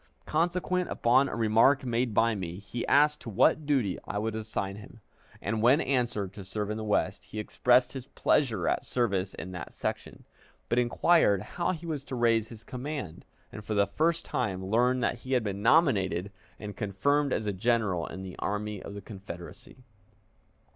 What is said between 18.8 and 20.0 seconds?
of the Confederacy.